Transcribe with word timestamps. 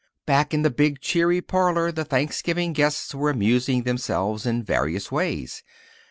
Back 0.25 0.51
in 0.51 0.63
the 0.63 0.71
big, 0.71 0.99
cheery 0.99 1.41
parlour 1.41 1.91
the 1.91 2.03
Thanksgiving 2.03 2.73
guests 2.73 3.13
were 3.13 3.29
amusing 3.29 3.83
themselves 3.83 4.47
in 4.47 4.63
various 4.63 5.11
ways. 5.11 5.61